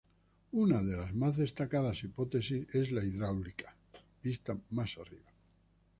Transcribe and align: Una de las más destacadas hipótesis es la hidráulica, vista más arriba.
Una 0.53 0.81
de 0.81 0.97
las 0.97 1.13
más 1.13 1.37
destacadas 1.37 2.03
hipótesis 2.03 2.67
es 2.73 2.91
la 2.91 3.05
hidráulica, 3.05 3.75
vista 4.23 4.57
más 4.71 4.97
arriba. 4.97 5.31